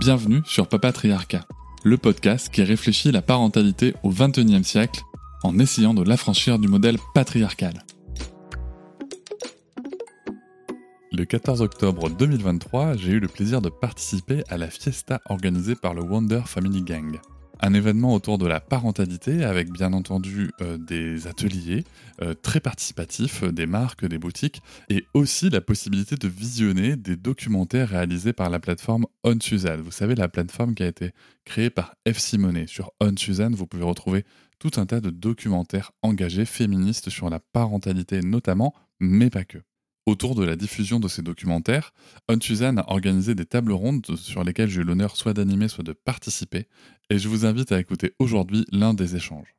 [0.00, 1.44] Bienvenue sur Papatriarcat,
[1.84, 5.02] le podcast qui réfléchit la parentalité au XXIe siècle
[5.42, 7.84] en essayant de l'affranchir du modèle patriarcal.
[11.12, 15.92] Le 14 octobre 2023, j'ai eu le plaisir de participer à la fiesta organisée par
[15.92, 17.20] le Wonder Family Gang.
[17.62, 21.84] Un événement autour de la parentalité avec bien entendu euh, des ateliers
[22.22, 27.16] euh, très participatifs, euh, des marques, des boutiques et aussi la possibilité de visionner des
[27.16, 29.82] documentaires réalisés par la plateforme On Suzanne.
[29.82, 31.10] Vous savez, la plateforme qui a été
[31.44, 32.16] créée par F.
[32.16, 32.66] Simonet.
[32.66, 34.24] Sur On Suzanne, vous pouvez retrouver
[34.58, 39.58] tout un tas de documentaires engagés féministes sur la parentalité notamment, mais pas que.
[40.06, 41.92] Autour de la diffusion de ces documentaires,
[42.28, 45.84] On Suzanne a organisé des tables rondes sur lesquelles j'ai eu l'honneur soit d'animer, soit
[45.84, 46.66] de participer,
[47.10, 49.54] et je vous invite à écouter aujourd'hui l'un des échanges.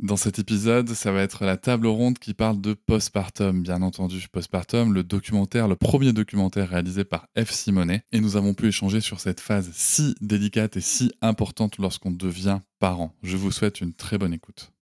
[0.00, 4.26] Dans cet épisode, ça va être la table ronde qui parle de postpartum, bien entendu.
[4.30, 7.52] Postpartum, le documentaire, le premier documentaire réalisé par F.
[7.52, 8.02] Simonet.
[8.10, 12.58] Et nous avons pu échanger sur cette phase si délicate et si importante lorsqu'on devient
[12.80, 13.14] parent.
[13.22, 14.73] Je vous souhaite une très bonne écoute.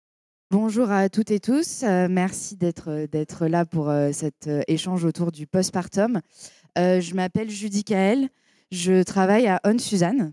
[0.52, 1.82] Bonjour à toutes et tous.
[1.82, 6.20] Euh, merci d'être d'être là pour euh, cet euh, échange autour du postpartum.
[6.76, 8.28] je m'appelle Judy Kael.
[8.70, 10.32] Je travaille à On Suzanne,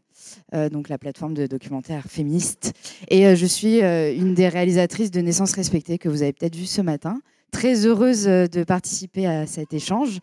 [0.72, 2.74] donc la plateforme de documentaires féministes,
[3.10, 6.82] et je suis une des réalisatrices de Naissance respectée que vous avez peut-être vu ce
[6.82, 7.22] matin.
[7.52, 10.20] Très heureuse de participer à cet échange.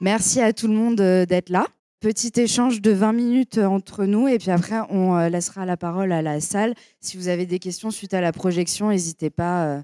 [0.00, 1.66] Merci à tout le monde d'être là.
[2.06, 6.12] Petit échange de 20 minutes entre nous et puis après on euh, laissera la parole
[6.12, 6.72] à la salle.
[7.00, 9.82] Si vous avez des questions suite à la projection, n'hésitez pas euh,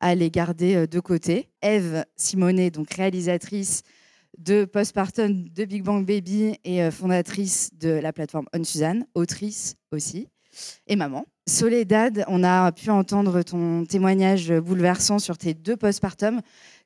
[0.00, 1.48] à les garder euh, de côté.
[1.62, 3.82] Eve Simonet, donc réalisatrice
[4.36, 10.26] de Postpartum de Big Bang Baby et fondatrice de la plateforme On Suzanne, autrice aussi
[10.88, 11.24] et maman.
[11.46, 15.76] Soledad, on a pu entendre ton témoignage bouleversant sur tes deux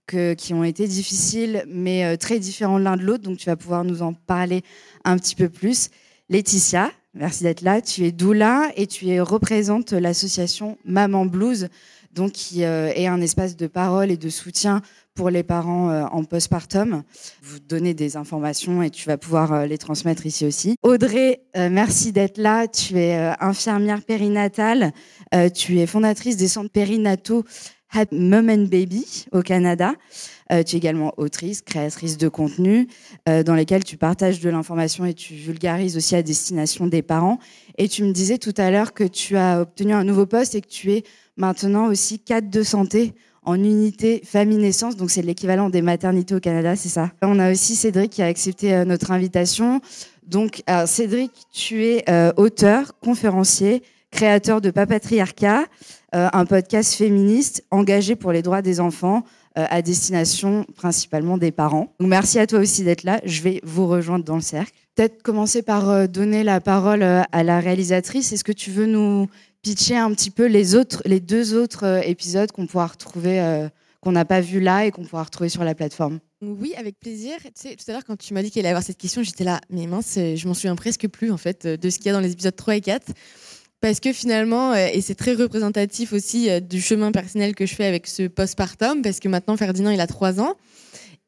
[0.07, 3.25] qui ont été difficiles, mais euh, très différents l'un de l'autre.
[3.25, 4.63] Donc, tu vas pouvoir nous en parler
[5.05, 5.91] un petit peu plus.
[6.29, 7.81] Laetitia, merci d'être là.
[7.81, 11.69] Tu es doula et tu représentes l'association Maman Blues,
[12.13, 14.83] donc qui euh, est un espace de parole et de soutien
[15.15, 17.03] pour les parents euh, en postpartum.
[17.43, 20.77] Vous donnez des informations et tu vas pouvoir les transmettre ici aussi.
[20.83, 22.67] Audrey, merci d'être là.
[22.67, 24.93] Tu es infirmière périnatale.
[25.55, 27.45] tu es fondatrice des centres périnataux
[28.13, 29.95] Mom and Baby au Canada.
[30.53, 32.87] Euh, tu es également autrice, créatrice de contenu
[33.29, 37.39] euh, dans lesquels tu partages de l'information et tu vulgarises aussi à destination des parents.
[37.79, 40.61] Et tu me disais tout à l'heure que tu as obtenu un nouveau poste et
[40.61, 41.05] que tu es
[41.37, 46.77] maintenant aussi cadre de santé en unité famille-naissance, donc c'est l'équivalent des maternités au Canada,
[46.77, 47.13] c'est ça?
[47.21, 49.83] On a aussi Cédric qui a accepté euh, notre invitation.
[50.27, 52.03] Donc, Cédric, tu es
[52.39, 55.67] auteur, conférencier, créateur de Papatriarcat,
[56.15, 59.25] un podcast féministe engagé pour les droits des enfants
[59.57, 61.95] euh, à destination principalement des parents.
[62.01, 63.21] Donc merci à toi aussi d'être là.
[63.25, 64.73] Je vais vous rejoindre dans le cercle.
[64.97, 68.33] Peut-être commencer par euh, donner la parole à la réalisatrice.
[68.33, 69.29] Est-ce que tu veux nous
[69.63, 73.69] pitcher un petit peu les deux autres épisodes qu'on pourra retrouver,
[74.01, 76.19] qu'on n'a pas vu là et qu'on pourra retrouver sur la plateforme?
[76.43, 77.37] Oui, avec plaisir.
[77.41, 79.45] Tu sais, tout à l'heure, quand tu m'as dit qu'il allait avoir cette question, j'étais
[79.45, 82.13] là, mais mince, je m'en souviens presque plus en fait de ce qu'il y a
[82.13, 83.07] dans les épisodes 3 et 4
[83.85, 87.75] parce que finalement, euh, et c'est très représentatif aussi euh, du chemin personnel que je
[87.75, 90.55] fais avec ce postpartum, parce que maintenant Ferdinand il a trois ans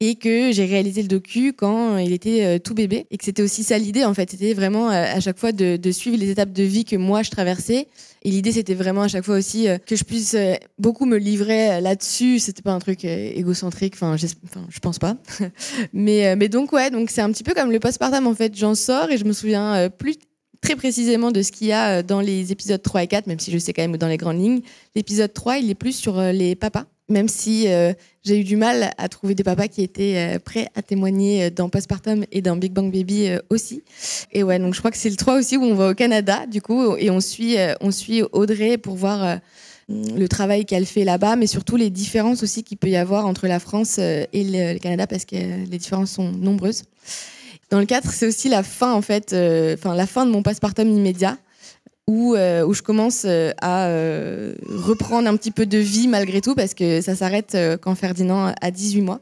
[0.00, 3.42] et que j'ai réalisé le docu quand il était euh, tout bébé et que c'était
[3.42, 6.62] aussi ça l'idée en fait, c'était vraiment à chaque fois de, suivre les étapes de
[6.62, 7.88] vie que moi je traversais
[8.22, 10.34] et l'idée c'était vraiment à chaque fois aussi que je puisse
[10.78, 15.18] beaucoup me livrer là-dessus, c'était pas un truc égocentrique, enfin je pense pas,
[15.92, 18.74] mais mais donc ouais donc c'est un petit peu comme le postpartum en fait, j'en
[18.74, 20.16] sors et je me souviens plus
[20.60, 23.38] très précisément de ce qu'il y a euh, dans les épisodes 3 et 4, même
[23.38, 24.60] si je sais quand même dans les grandes lignes.
[24.94, 27.92] L'épisode 3, il est plus sur euh, les papas, même si euh,
[28.24, 32.24] j'ai eu du mal à trouver des papas qui étaient prêts à témoigner dans Postpartum
[32.32, 33.82] et dans Big Bang Baby aussi.
[34.32, 36.46] Et ouais, donc je crois que c'est le 3 aussi où on va au Canada,
[36.46, 39.38] du coup, et on suit, on suit Audrey pour voir
[39.88, 43.46] le travail qu'elle fait là-bas, mais surtout les différences aussi qu'il peut y avoir entre
[43.46, 46.82] la France et le Canada, parce que les différences sont nombreuses.
[47.70, 50.42] Dans le 4, c'est aussi la fin, en fait, euh, enfin, la fin de mon
[50.42, 51.36] postpartum immédiat,
[52.06, 53.88] où, euh, où je commence euh, à
[54.68, 58.70] reprendre un petit peu de vie malgré tout, parce que ça s'arrête quand Ferdinand a
[58.70, 59.20] 18 mois.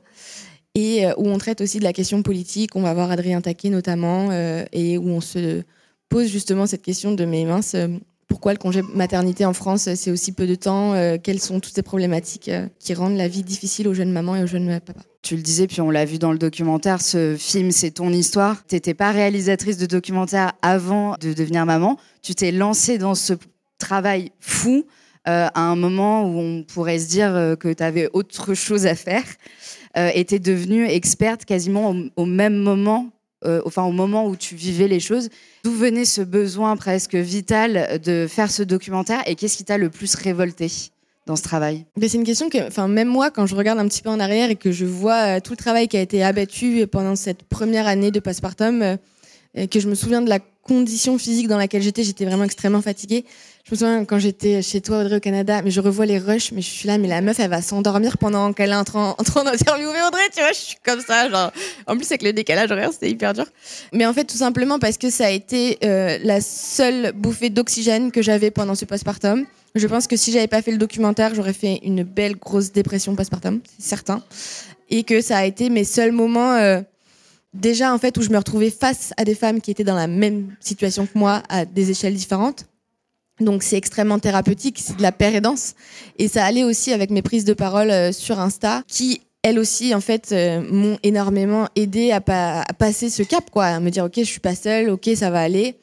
[0.77, 2.75] et où on traite aussi de la question politique.
[2.75, 4.31] On va voir Adrien Taquet notamment,
[4.73, 5.63] et où on se
[6.09, 7.77] pose justement cette question de mes minces
[8.35, 11.77] pourquoi le congé maternité en France, c'est aussi peu de temps euh, Quelles sont toutes
[11.77, 15.03] ces problématiques euh, qui rendent la vie difficile aux jeunes mamans et aux jeunes papas?
[15.23, 18.67] Tu le disais, puis on l'a vu dans le documentaire, ce film, c'est ton histoire.
[18.67, 21.97] Tu n'étais pas réalisatrice de documentaire avant de devenir maman.
[22.23, 23.35] Tu t'es lancée dans ce
[23.79, 24.85] travail fou
[25.29, 28.97] euh, à un moment où on pourrait se dire que tu avais autre chose à
[28.97, 29.23] faire.
[29.97, 33.14] et tu es devenue experte quasiment au même moment
[33.45, 35.29] euh, au moment où tu vivais les choses.
[35.65, 39.91] D'où venait ce besoin presque vital de faire ce documentaire et qu'est-ce qui t'a le
[39.91, 40.71] plus révolté
[41.27, 41.87] dans ce travail?
[42.01, 44.51] C'est une question que, enfin, même moi, quand je regarde un petit peu en arrière
[44.51, 47.87] et que je vois euh, tout le travail qui a été abattu pendant cette première
[47.87, 48.97] année de postpartum, euh,
[49.55, 53.25] que je me souviens de la condition physique dans laquelle j'étais, j'étais vraiment extrêmement fatiguée.
[53.65, 56.53] Je me souviens quand j'étais chez toi, Audrey, au Canada, mais je revois les rushs,
[56.53, 59.15] mais je suis là, mais la meuf, elle va s'endormir pendant qu'elle est en train,
[59.19, 61.53] en d'interviewer Audrey, tu vois, je suis comme ça, genre.
[61.87, 63.47] En plus, avec le décalage horaire, c'était hyper dur.
[63.93, 68.11] Mais en fait, tout simplement parce que ça a été euh, la seule bouffée d'oxygène
[68.11, 69.47] que j'avais pendant ce postpartum.
[69.75, 73.17] Je pense que si j'avais pas fait le documentaire, j'aurais fait une belle grosse dépression
[73.17, 74.23] postpartum, c'est certain.
[74.91, 76.55] Et que ça a été mes seuls moments.
[76.55, 76.81] Euh,
[77.55, 80.07] déjà en fait où je me retrouvais face à des femmes qui étaient dans la
[80.07, 82.67] même situation que moi à des échelles différentes
[83.41, 85.75] donc c'est extrêmement thérapeutique, c'est de la paire et danse.
[86.19, 89.95] Et ça allait aussi avec mes prises de parole euh, sur Insta, qui elles aussi
[89.95, 94.15] en fait euh, m'ont énormément aidé à, passer ce cap, quoi, à me dire ok
[94.19, 95.77] je suis pas seule, ok ça va aller.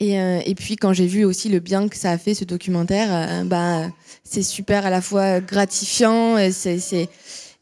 [0.00, 3.44] Et, euh, puis quand j'ai vu aussi le bien que ça a fait ce documentaire,
[3.44, 3.88] bah
[4.22, 6.36] c'est super à la fois gratifiant.
[6.52, 7.08] C'est,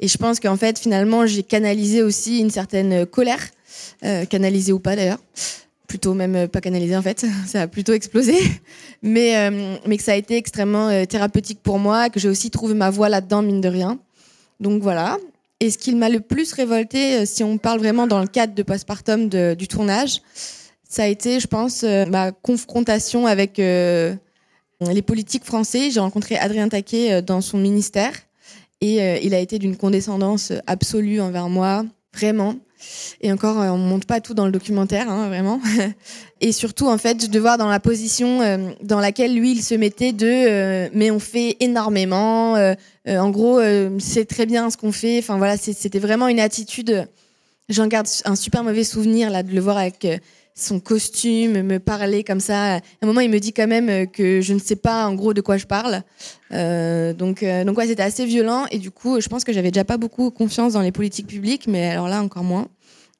[0.00, 3.48] et je pense qu'en fait finalement j'ai canalisé aussi une certaine colère,
[4.28, 5.18] canalisée ou pas d'ailleurs
[5.86, 8.36] plutôt même euh, pas canalisé en fait, ça a plutôt explosé,
[9.02, 12.50] mais, euh, mais que ça a été extrêmement euh, thérapeutique pour moi, que j'ai aussi
[12.50, 13.98] trouvé ma voie là-dedans, mine de rien.
[14.60, 15.18] Donc voilà.
[15.60, 18.62] Et ce qui m'a le plus révolté, si on parle vraiment dans le cadre de
[18.62, 20.20] postpartum du tournage,
[20.86, 25.90] ça a été, je pense, ma confrontation avec les politiques français.
[25.90, 28.12] J'ai rencontré Adrien Taquet dans son ministère
[28.80, 31.84] et il a été d'une condescendance absolue envers moi,
[32.14, 32.56] vraiment.
[33.20, 35.60] Et encore, euh, on monte pas tout dans le documentaire, hein, vraiment.
[36.40, 39.74] Et surtout, en fait, de voir dans la position euh, dans laquelle lui, il se
[39.74, 42.54] mettait de euh, mais on fait énormément.
[43.06, 43.60] en gros,
[43.98, 45.18] c'est très bien ce qu'on fait.
[45.18, 47.08] Enfin voilà, c'était vraiment une attitude.
[47.68, 50.06] J'en garde un super mauvais souvenir là de le voir avec
[50.56, 52.76] son costume, me parler comme ça.
[52.76, 55.34] À un moment, il me dit quand même que je ne sais pas en gros
[55.34, 56.02] de quoi je parle.
[56.50, 58.64] donc, donc ouais, c'était assez violent.
[58.70, 61.66] Et du coup, je pense que j'avais déjà pas beaucoup confiance dans les politiques publiques,
[61.68, 62.68] mais alors là encore moins.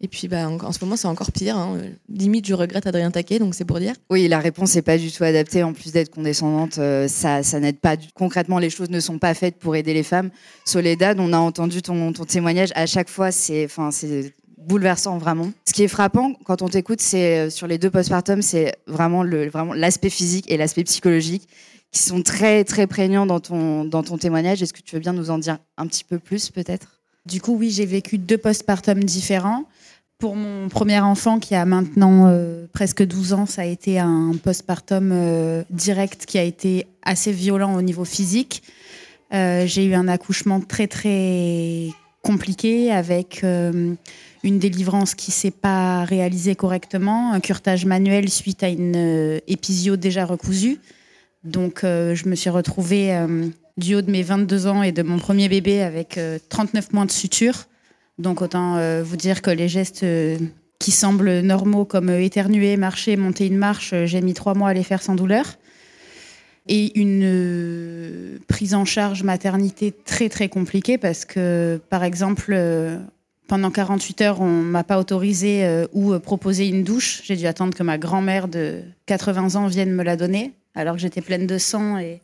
[0.02, 1.56] Et puis, bah, en, ce moment, c'est encore pire.
[1.56, 1.78] Hein.
[2.10, 3.94] Limite, je regrette Adrien Taquet, donc c'est pour dire.
[4.10, 5.62] Oui, la réponse n'est pas du tout adaptée.
[5.62, 7.96] En plus d'être condescendante, euh, ça, n'aide pas.
[8.14, 10.30] Concrètement, les choses ne sont pas faites pour aider les femmes.
[10.66, 12.70] Soledad, on a entendu ton, ton témoignage.
[12.74, 13.68] À chaque fois, c'est
[14.66, 15.50] bouleversant vraiment.
[15.66, 19.22] Ce qui est frappant quand on t'écoute, c'est euh, sur les deux postpartum, c'est vraiment
[19.22, 21.48] le, vraiment l'aspect physique et l'aspect psychologique
[21.92, 24.62] qui sont très très prégnants dans ton dans ton témoignage.
[24.62, 27.00] Est-ce que tu veux bien nous en dire un petit peu plus peut-être?
[27.24, 29.64] Du coup, oui, j'ai vécu deux postpartum différents.
[30.18, 34.32] Pour mon premier enfant qui a maintenant euh, presque 12 ans, ça a été un
[34.42, 38.62] postpartum euh, direct qui a été assez violent au niveau physique.
[39.32, 41.88] J'ai eu un accouchement très très
[42.22, 43.44] compliqué avec
[44.42, 50.24] une délivrance qui s'est pas réalisée correctement, un curtage manuel suite à une épisio déjà
[50.24, 50.78] recousue.
[51.44, 53.18] Donc je me suis retrouvée
[53.76, 56.18] du haut de mes 22 ans et de mon premier bébé avec
[56.48, 57.66] 39 mois de suture
[58.18, 60.38] donc autant euh, vous dire que les gestes euh,
[60.78, 64.74] qui semblent normaux comme euh, éternuer, marcher, monter une marche, j'ai mis trois mois à
[64.74, 65.44] les faire sans douleur.
[66.68, 72.58] Et une prise en charge maternité très très compliquée parce que par exemple
[73.46, 77.22] pendant 48 heures on m'a pas autorisé ou proposé une douche.
[77.24, 81.00] J'ai dû attendre que ma grand-mère de 80 ans vienne me la donner alors que
[81.00, 82.20] j'étais pleine de sang et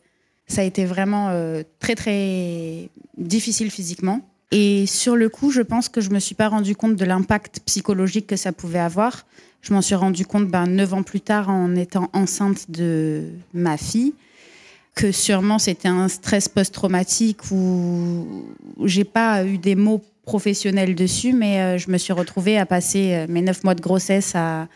[0.47, 1.31] ça a été vraiment
[1.79, 4.21] très très difficile physiquement.
[4.51, 7.61] Et sur le coup, je pense que je me suis pas rendu compte de l'impact
[7.65, 9.25] psychologique que ça pouvait avoir.
[9.61, 13.77] Je m'en suis rendu compte ben, neuf ans plus tard en étant enceinte de ma
[13.77, 14.13] fille
[14.93, 18.45] que sûrement c'était un stress post-traumatique où
[18.85, 23.13] j'ai pas eu des mots professionnels dessus, mais euh, je me suis retrouvée à passer
[23.13, 24.67] euh, mes neuf mois de grossesse à,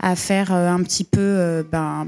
[0.00, 2.06] à faire euh, un petit peu ben,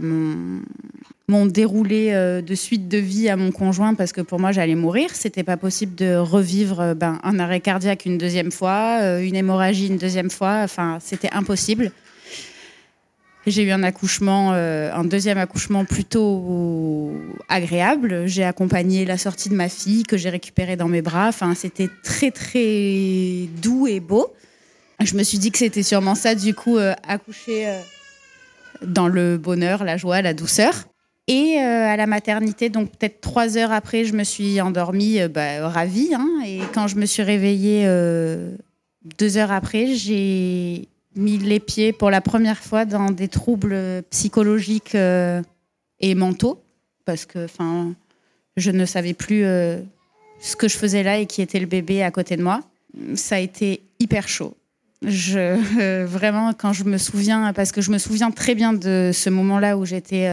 [1.28, 5.10] mon, déroulé de suite de vie à mon conjoint parce que pour moi j'allais mourir.
[5.12, 9.96] C'était pas possible de revivre ben, un arrêt cardiaque une deuxième fois, une hémorragie une
[9.96, 10.62] deuxième fois.
[10.64, 11.92] Enfin, c'était impossible.
[13.46, 17.12] J'ai eu un accouchement, euh, un deuxième accouchement plutôt
[17.48, 18.26] agréable.
[18.26, 21.28] J'ai accompagné la sortie de ma fille que j'ai récupérée dans mes bras.
[21.28, 24.34] Enfin, c'était très très doux et beau.
[25.02, 27.80] Je me suis dit que c'était sûrement ça, du coup, euh, accoucher euh,
[28.84, 30.74] dans le bonheur, la joie, la douceur.
[31.26, 36.10] Et à la maternité, donc peut-être trois heures après, je me suis endormie, bah, ravie.
[36.12, 36.28] Hein.
[36.44, 37.86] et quand je me suis réveillée
[39.16, 44.94] deux heures après, j'ai mis les pieds pour la première fois dans des troubles psychologiques
[44.94, 45.42] euh,
[45.98, 46.62] et mentaux,
[47.04, 47.92] parce que enfin,
[48.56, 49.80] je ne savais plus euh,
[50.40, 52.60] ce que je faisais là et qui était le bébé à côté de moi.
[53.14, 54.56] Ça a été hyper chaud.
[55.02, 55.38] Je,
[55.80, 59.30] euh, vraiment, quand je me souviens, parce que je me souviens très bien de ce
[59.30, 60.28] moment-là où j'étais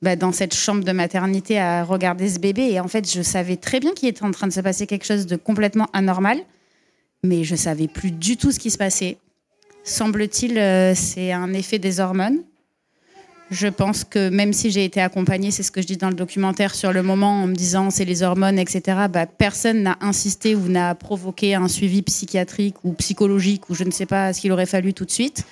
[0.00, 3.56] bah, dans cette chambre de maternité à regarder ce bébé, et en fait, je savais
[3.56, 6.38] très bien qu'il était en train de se passer quelque chose de complètement anormal,
[7.22, 9.16] mais je savais plus du tout ce qui se passait.
[9.84, 12.38] Semble-t-il, euh, c'est un effet des hormones.
[13.50, 16.14] Je pense que même si j'ai été accompagnée, c'est ce que je dis dans le
[16.14, 20.54] documentaire sur le moment, en me disant c'est les hormones, etc., bah, personne n'a insisté
[20.54, 24.52] ou n'a provoqué un suivi psychiatrique ou psychologique ou je ne sais pas ce qu'il
[24.52, 25.44] aurait fallu tout de suite.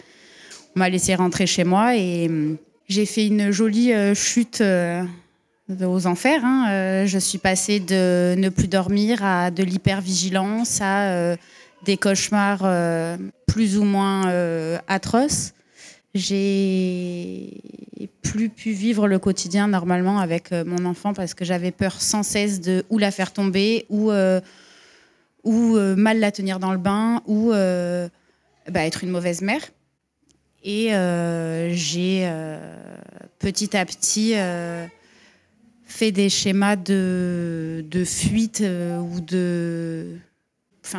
[0.75, 2.57] On m'a laissé rentrer chez moi et hum,
[2.89, 5.05] j'ai fait une jolie euh, chute euh,
[5.85, 6.43] aux enfers.
[6.43, 7.05] Hein.
[7.05, 11.37] je suis passée de ne plus dormir à de l'hypervigilance à
[11.85, 15.53] des cauchemars euh, plus ou moins euh, atroces.
[16.15, 17.61] J'ai
[18.23, 22.23] plus pu vivre le quotidien normalement avec euh, mon enfant parce que j'avais peur sans
[22.23, 24.13] cesse de ou la faire tomber ou,
[25.45, 29.63] ou mal la tenir dans le bain ou bah, être une mauvaise mère.
[30.65, 30.91] Et
[31.75, 32.31] j'ai
[33.39, 34.35] petit à petit
[35.87, 40.19] fait des schémas de, de fuite ou de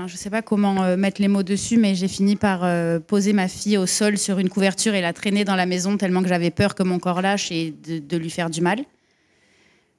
[0.07, 3.33] je sais pas comment euh, mettre les mots dessus, mais j'ai fini par euh, poser
[3.33, 6.29] ma fille au sol sur une couverture et la traîner dans la maison tellement que
[6.29, 8.83] j'avais peur que mon corps lâche et de, lui faire du mal.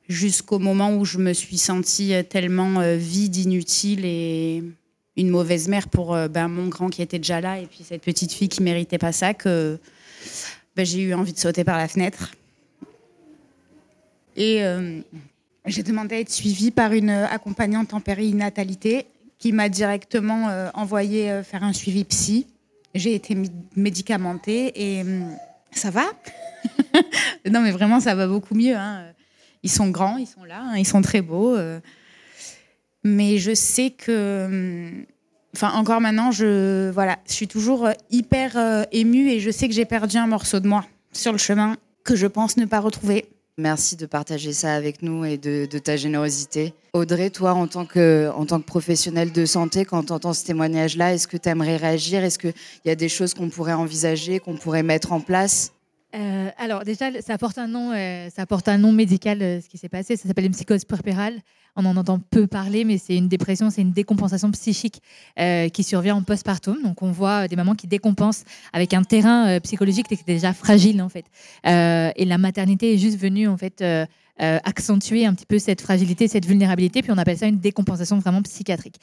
[0.09, 4.63] Jusqu'au moment où je me suis sentie euh, tellement vide, inutile et
[5.17, 8.33] une mauvaise mère pour ben, mon grand qui était déjà là et puis cette petite
[8.33, 9.79] fille qui méritait pas ça que
[10.75, 12.33] ben, j'ai eu envie de sauter par la fenêtre.
[14.37, 14.61] Et
[15.67, 19.07] j'ai demandé à être suivie par une accompagnante en périnatalité
[19.39, 22.47] qui m'a directement euh, envoyé euh, faire un suivi psy.
[22.95, 23.37] J'ai été
[23.77, 25.37] médicamentée et hum,
[25.73, 26.05] ça va.
[27.51, 28.77] non, mais vraiment, ça va beaucoup mieux.
[28.77, 29.07] Hein.
[29.63, 31.57] Ils sont grands, ils sont là, hein, ils sont très beaux.
[31.57, 31.81] Euh.
[33.03, 34.47] mais je sais que.
[34.47, 35.05] Hum,
[35.55, 39.85] enfin, encore maintenant, je, voilà, je suis toujours hyper émue et je sais que j'ai
[39.85, 43.27] perdu un morceau de moi sur le chemin que je pense ne pas retrouver.
[43.57, 46.75] Merci de partager ça avec nous et de, ta générosité.
[46.93, 51.29] Audrey, toi, en tant que, en professionnelle de santé, quand tu entends ce témoignage-là, est-ce
[51.29, 52.25] que tu aimerais réagir?
[52.25, 55.73] Est-ce qu'il y a des choses qu'on pourrait envisager, qu'on pourrait mettre en place?
[56.15, 59.43] Euh, alors déjà, ça porte un nom, euh, ça porte un nom médical.
[59.43, 61.41] Euh, ce qui s'est passé, ça s'appelle une psychose puerpérale.
[61.77, 65.03] On en entend peu parler, mais c'est une dépression, c'est une décompensation psychique
[65.73, 66.81] qui survient en postpartum.
[66.85, 71.03] Donc on voit des mamans qui décompensent avec un terrain psychologique qui est déjà fragile
[71.03, 71.25] en fait.
[71.65, 73.85] et la maternité est juste venue en fait.
[74.39, 78.43] accentuer un petit peu cette fragilité, cette vulnérabilité, puis on appelle ça une décompensation vraiment
[78.43, 79.01] psychiatrique.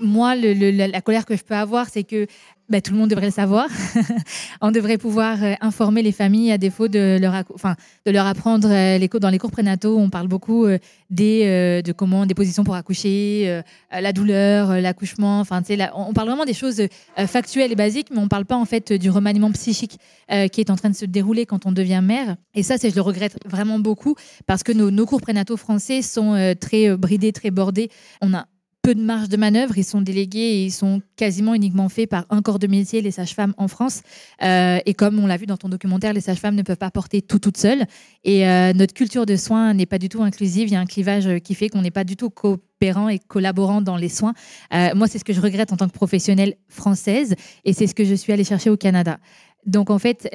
[0.00, 2.26] Moi, la colère que je peux avoir, c'est que
[2.70, 3.68] bah, tout le monde devrait le savoir.
[4.62, 9.08] on devrait pouvoir euh, informer les familles à défaut de leur, apprendre euh, les.
[9.08, 10.78] Dans les cours prénataux, on parle beaucoup euh,
[11.10, 15.40] des, de comment, des positions pour accoucher, la douleur, l'accouchement.
[15.40, 15.62] Enfin,
[15.94, 16.82] on parle vraiment des choses
[17.28, 19.98] factuelles et basiques, mais on ne parle pas en fait du remaniement psychique
[20.28, 22.36] qui est en train de se dérouler quand on devient mère.
[22.54, 26.54] Et ça, je le regrette vraiment beaucoup parce que nos, nos cours prénataux français sont
[26.60, 27.90] très bridés, très bordés.
[28.20, 28.46] On a
[28.84, 29.78] peu de marge de manœuvre.
[29.78, 33.10] Ils sont délégués et ils sont quasiment uniquement faits par un corps de métier, les
[33.10, 34.02] sages-femmes en France.
[34.42, 37.22] Euh, et comme on l'a vu dans ton documentaire, les sages-femmes ne peuvent pas porter
[37.22, 37.84] tout toutes seules.
[38.24, 40.68] Et euh, notre culture de soins n'est pas du tout inclusive.
[40.68, 43.80] Il y a un clivage qui fait qu'on n'est pas du tout coopérant et collaborant
[43.80, 44.34] dans les soins.
[44.74, 47.94] Euh, moi, c'est ce que je regrette en tant que professionnelle française et c'est ce
[47.94, 49.16] que je suis allée chercher au Canada.
[49.64, 50.28] Donc, en fait,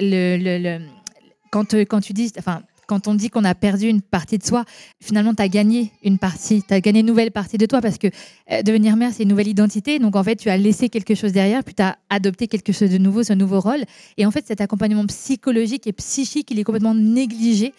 [1.52, 4.66] quand, quand tu dis, enfin, quand on dit qu'on a perdu une partie de soi,
[5.00, 8.00] finalement, tu as gagné une partie, tu as gagné une nouvelle partie de toi parce
[8.00, 8.08] que
[8.52, 10.00] euh, devenir mère, c'est une nouvelle identité.
[10.00, 12.90] Donc, en fait, tu as laissé quelque chose derrière, puis tu as adopté quelque chose
[12.90, 13.84] de nouveau, ce nouveau rôle.
[14.18, 17.74] Et en fait, cet accompagnement psychologique et psychique, il est complètement négligé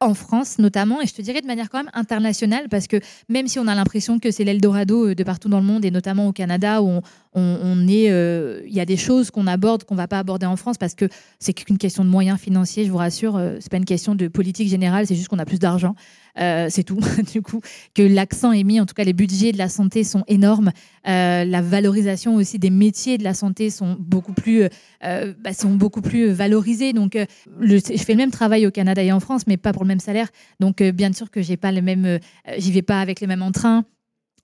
[0.00, 3.48] en France notamment, et je te dirais de manière quand même internationale, parce que même
[3.48, 6.26] si on a l'impression que c'est l'Eldorado euh, de partout dans le monde, et notamment
[6.26, 7.02] au Canada, où on,
[7.36, 10.94] est, il y a des choses qu'on aborde qu'on va pas aborder en France parce
[10.94, 11.06] que
[11.38, 12.84] c'est qu'une question de moyens financiers.
[12.84, 15.58] Je vous rassure, c'est pas une question de politique générale, c'est juste qu'on a plus
[15.58, 15.94] d'argent.
[16.38, 17.00] Euh, c'est tout,
[17.32, 17.60] du coup,
[17.94, 18.80] que l'accent est mis.
[18.80, 20.70] En tout cas, les budgets de la santé sont énormes.
[21.08, 24.64] Euh, la valorisation aussi des métiers de la santé sont beaucoup plus,
[25.04, 26.92] euh, bah, sont beaucoup plus valorisés.
[26.92, 27.18] Donc,
[27.60, 30.00] je fais le même travail au Canada et en France, mais pas pour le même
[30.00, 30.28] salaire.
[30.60, 32.18] Donc, bien sûr que j'ai pas le même,
[32.58, 33.84] j'y vais pas avec les mêmes entrains.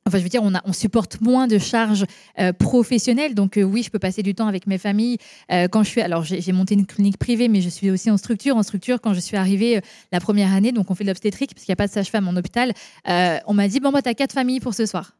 [0.05, 2.07] Enfin, je veux dire, on, supporte moins de charges
[2.41, 3.35] euh, professionnelles.
[3.35, 5.19] Donc, euh, oui, je peux passer du temps avec mes familles.
[5.53, 8.17] Euh, quand je suis, alors, j'ai monté une clinique privée, mais je suis aussi en
[8.17, 8.57] structure.
[8.57, 9.81] En structure, quand je suis arrivée
[10.11, 12.27] la première année, donc on fait de l'obstétrique parce qu'il n'y a pas de sage-femme
[12.27, 12.73] en hôpital.
[13.07, 15.17] on m'a dit bon, bah, t'as quatre familles pour ce soir.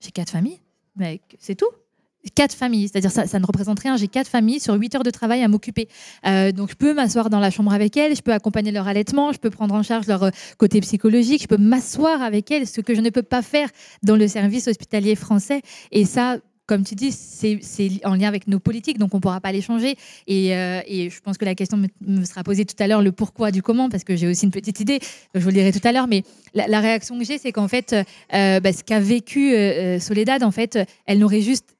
[0.00, 0.60] J'ai quatre familles,
[0.96, 1.70] mais c'est tout
[2.30, 3.96] quatre familles, c'est-à-dire ça, ça ne représente rien.
[3.96, 5.88] J'ai quatre familles sur huit heures de travail à m'occuper.
[6.26, 9.32] Euh, donc je peux m'asseoir dans la chambre avec elles, je peux accompagner leur allaitement,
[9.32, 12.80] je peux prendre en charge leur euh, côté psychologique, je peux m'asseoir avec elles, ce
[12.80, 13.68] que je ne peux pas faire
[14.02, 15.62] dans le service hospitalier français.
[15.90, 17.58] Et ça, comme tu dis, c'est
[18.04, 19.96] en lien avec nos politiques, donc on ne pourra pas les changer.
[20.28, 23.12] Et, euh, et, je pense que la question me, sera posée tout à l'heure, le
[23.12, 25.00] pourquoi du comment, parce que j'ai aussi une petite idée,
[25.34, 26.22] je vous le dirai tout à l'heure, mais
[26.54, 27.94] la, réaction que j'ai, c'est qu'en fait,
[28.30, 29.52] bah, ce qu'a vécu
[30.00, 31.74] Soledad, en fait, elle n'aurait juste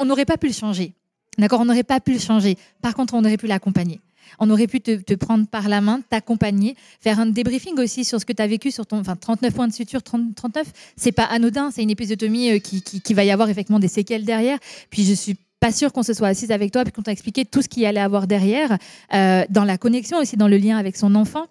[0.00, 0.94] on n'aurait pas pu le changer.
[1.38, 1.60] D'accord?
[1.60, 2.56] On n'aurait pas pu le changer.
[2.82, 4.00] Par contre, on aurait pu l'accompagner.
[4.38, 8.24] On aurait pu te, prendre par la main, t'accompagner, faire un débriefing aussi sur ce
[8.24, 8.98] que tu as vécu sur ton.
[8.98, 10.66] Enfin, 39 points de suture, 30, 39,
[10.96, 14.24] c'est pas anodin, c'est une épisotomie euh, qui, qui, va y avoir effectivement des séquelles
[14.24, 14.58] derrière.
[14.90, 17.44] Puis je suis pas sûre qu'on se soit assise avec toi et qu'on t'a expliqué
[17.44, 18.78] tout ce qu'il allait avoir derrière,
[19.12, 21.46] euh, dans la connexion aussi, dans le lien avec son enfant,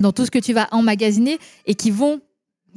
[0.00, 2.20] dans tout ce que tu vas emmagasiner et qui vont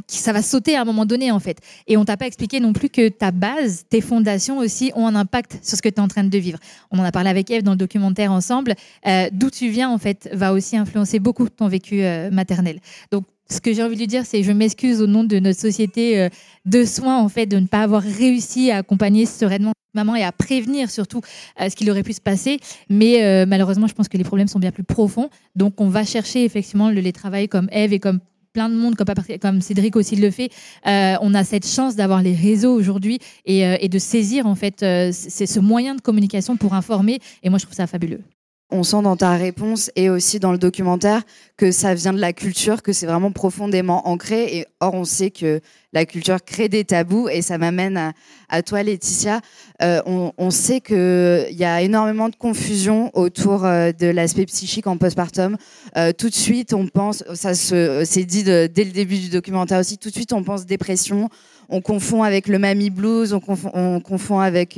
[0.07, 1.59] ça va sauter à un moment donné en fait.
[1.87, 5.15] Et on t'a pas expliqué non plus que ta base, tes fondations aussi ont un
[5.15, 6.59] impact sur ce que tu es en train de vivre.
[6.91, 8.75] On en a parlé avec Eve dans le documentaire ensemble.
[9.07, 12.79] Euh, d'où tu viens en fait va aussi influencer beaucoup ton vécu euh, maternel.
[13.11, 15.59] Donc ce que j'ai envie de lui dire, c'est je m'excuse au nom de notre
[15.59, 16.29] société euh,
[16.65, 20.31] de soins en fait de ne pas avoir réussi à accompagner sereinement maman et à
[20.31, 21.21] prévenir surtout
[21.57, 22.59] ce qu'il aurait pu se passer.
[22.89, 25.29] Mais malheureusement, je pense que les problèmes sont bien plus profonds.
[25.55, 28.19] Donc on va chercher effectivement le, les travails comme Eve et comme
[28.55, 30.49] plein de monde, comme, Cédric aussi le fait,
[30.87, 34.81] euh, on a cette chance d'avoir les réseaux aujourd'hui et, euh, de saisir en fait
[34.81, 37.19] euh, c'est ce moyen de communication pour informer.
[37.43, 38.21] Et moi, je trouve ça fabuleux.
[38.75, 41.21] On sent dans ta réponse et aussi dans le documentaire
[41.55, 44.57] que ça vient de la culture, que c'est vraiment profondément ancré.
[44.57, 45.61] Et or, on sait que
[45.93, 47.29] la culture crée des tabous.
[47.29, 48.13] Et ça m'amène
[48.49, 49.39] à, toi, Laetitia.
[49.81, 54.97] Euh, on, sait qu'il y a énormément de confusion autour euh, de l'aspect psychique en
[54.97, 55.55] postpartum.
[55.95, 59.97] Euh, tout de suite, on pense, ça c'est dit dès le début du documentaire aussi,
[59.97, 61.29] tout de suite, on pense dépression.
[61.69, 64.77] On confond avec le mammy blues, on confond, on confond avec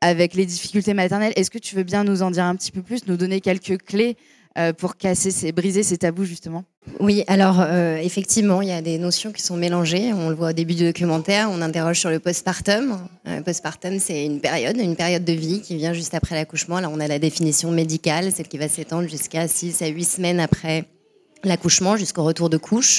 [0.00, 1.32] avec les difficultés maternelles.
[1.36, 3.82] Est-ce que tu veux bien nous en dire un petit peu plus, nous donner quelques
[3.82, 4.16] clés
[4.56, 6.64] euh, pour casser, ces, briser ces tabous justement?
[7.00, 10.12] Oui, alors euh, effectivement, il y a des notions qui sont mélangées.
[10.12, 12.98] On le voit au début du documentaire, on interroge sur le postpartum.
[13.24, 16.80] Le euh, postpartum, c'est une période, une période de vie qui vient juste après l'accouchement.
[16.80, 20.40] Là, on a la définition médicale, celle qui va s'étendre jusqu'à 6 à 8 semaines
[20.40, 20.86] après
[21.44, 22.98] l'accouchement, jusqu'au retour de couche.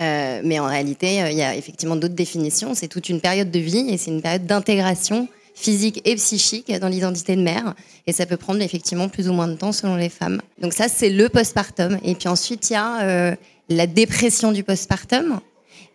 [0.00, 2.74] Euh, mais en réalité, euh, il y a effectivement d'autres définitions.
[2.74, 6.88] C'est toute une période de vie et c'est une période d'intégration physique et psychique dans
[6.88, 7.74] l'identité de mère.
[8.08, 10.40] Et ça peut prendre effectivement plus ou moins de temps selon les femmes.
[10.60, 11.98] Donc ça, c'est le postpartum.
[12.02, 13.36] Et puis ensuite, il y a euh,
[13.68, 15.38] la dépression du postpartum.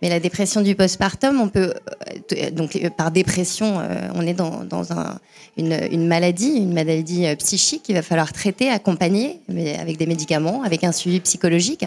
[0.02, 1.74] Mais la dépression du postpartum, on peut
[2.54, 3.82] donc par dépression,
[4.16, 4.64] on est dans,
[5.58, 10.86] une, maladie, une maladie psychique qu'il va falloir traiter, accompagner, mais avec des médicaments, avec
[10.86, 11.84] un suivi psychologique.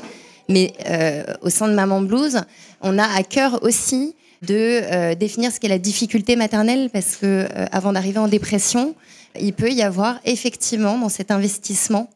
[0.48, 2.40] Mais euh, au sein de Maman Blues,
[2.80, 7.26] on a à cœur aussi de euh, définir ce qu'est la difficulté maternelle, parce que
[7.26, 8.94] euh, avant d'arriver en dépression,
[9.40, 12.10] il peut y avoir effectivement dans cet investissement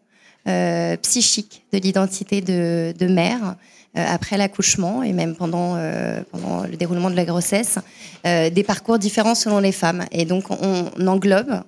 [1.03, 3.57] psychique de l'identité de, mère
[3.97, 7.81] après l'accouchement et même pendant, le déroulement de la grossesse,
[8.23, 10.05] des parcours différents selon les femmes.
[10.13, 11.63] Et donc on englobe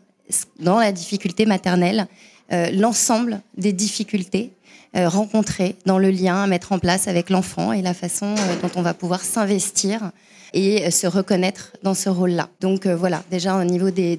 [0.60, 2.06] dans la difficulté maternelle
[2.52, 4.52] l'ensemble des difficultés
[4.94, 8.70] rencontrer dans le lien à mettre en place avec l'enfant et la façon euh, dont
[8.76, 10.10] on va pouvoir s'investir
[10.54, 12.48] et se reconnaître dans ce rôle-là.
[12.60, 14.16] Donc voilà, déjà au niveau des,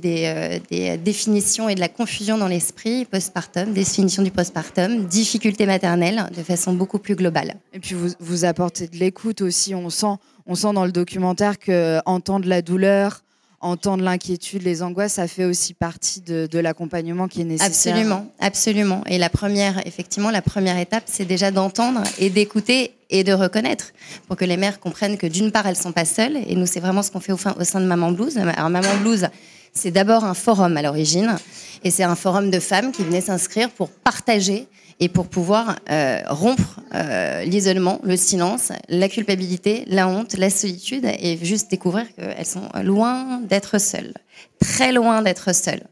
[1.04, 6.74] définitions et de la confusion dans l'esprit, postpartum, définition du postpartum, difficulté maternelle de façon
[6.74, 7.56] beaucoup plus globale.
[7.74, 11.58] Et puis vous, vous apportez de l'écoute aussi, on sent, on sent dans le documentaire
[11.58, 13.24] que entendre la douleur,
[13.62, 17.94] entendre l'inquiétude, les angoisses, ça fait aussi partie de, l'accompagnement qui est nécessaire.
[17.94, 19.04] Absolument, absolument.
[19.08, 23.92] Et la première, effectivement, la première étape, c'est déjà d'entendre et d'écouter et de reconnaître
[24.28, 26.38] pour que les mères comprennent que d'une part, elles sont pas seules.
[26.48, 28.38] Et nous, c'est vraiment ce qu'on fait au, au sein de Maman Blues.
[28.38, 29.28] Alors, Maman Blues,
[29.74, 31.36] c'est d'abord un forum à l'origine.
[31.84, 34.68] Et c'est un forum de femmes qui venaient s'inscrire pour partager
[35.00, 41.06] et pour pouvoir euh, rompre euh, l'isolement, le silence, la culpabilité, la honte, la solitude
[41.06, 44.14] et juste découvrir qu'elles sont loin d'être seules,
[44.60, 45.84] très loin d'être seules.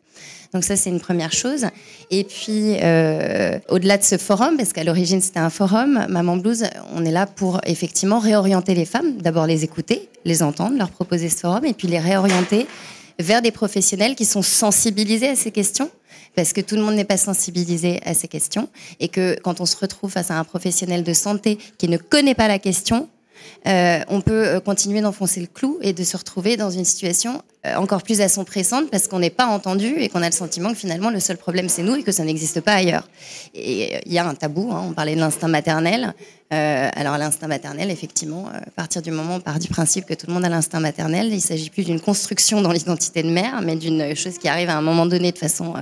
[0.53, 1.65] Donc ça, c'est une première chose.
[2.09, 6.65] Et puis, euh, au-delà de ce forum, parce qu'à l'origine, c'était un forum, Maman Blues,
[6.95, 11.29] on est là pour effectivement réorienter les femmes, d'abord les écouter, les entendre, leur proposer
[11.29, 12.65] ce forum, et puis les réorienter
[13.19, 15.89] vers des professionnels qui sont sensibilisés à ces questions,
[16.38, 18.69] parce que tout le monde n'est pas sensibilisé à ces questions,
[19.00, 22.36] et que quand on se retrouve face à un professionnel de santé qui ne connaît
[22.36, 23.10] pas la question,
[23.67, 27.41] euh, on peut euh, continuer d'enfoncer le clou et de se retrouver dans une situation
[27.65, 30.78] euh, encore plus assombrissante parce qu'on n'est pas entendu et qu'on a le sentiment que
[30.78, 33.08] finalement le seul problème c'est nous et que ça n'existe pas ailleurs.
[33.56, 36.13] Et il y a un tabou, hein, on parlait de l'instinct maternel.
[36.50, 40.28] Alors l'instinct maternel, effectivement, à partir du moment où on part du principe que tout
[40.28, 43.76] le monde a l'instinct maternel, il s'agit plus d'une construction dans l'identité de mère, mais
[43.76, 45.73] d'une chose qui arrive à un moment donné de façon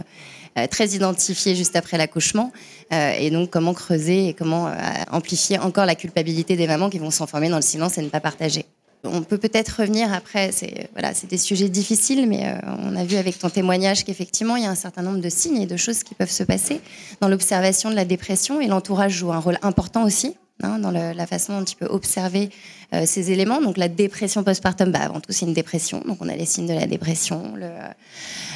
[0.70, 2.52] très identifié juste après l'accouchement.
[2.94, 4.74] Euh, et donc, comment creuser et comment euh,
[5.12, 8.20] amplifier encore la culpabilité des mamans qui vont s'enfermer dans le silence et ne pas
[8.20, 8.65] partager.
[9.04, 13.18] On peut peut-être revenir après, c'est voilà, c'est des sujets difficiles, mais on a vu
[13.18, 16.02] avec ton témoignage qu'effectivement, il y a un certain nombre de signes et de choses
[16.02, 16.82] qui peuvent se passer
[17.22, 20.36] dans l'observation de la dépression et l'entourage joue un rôle important aussi.
[20.63, 22.50] Hein, dans la façon dont tu peux observer
[22.94, 23.60] euh, ces éléments.
[23.60, 26.68] Donc la dépression postpartum, bah, avant tout c'est une dépression, donc on a les signes
[26.68, 27.89] de la dépression, euh,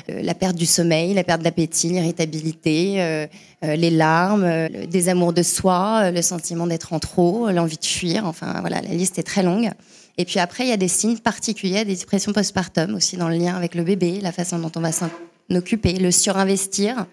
[0.08, 3.28] la perte du sommeil, la perte d'appétit, l'irritabilité, euh,
[3.62, 8.62] les larmes, le désamour de soi, le sentiment d'être en trop, l'envie de fuir, enfin
[8.62, 9.70] voilà, la liste est très longue.
[10.18, 13.36] Et puis après, il y a des signes particuliers, des dépressions postpartum aussi dans le
[13.36, 15.10] lien avec le bébé, la façon dont on va s'en
[15.52, 17.08] occuper, le surinvestir,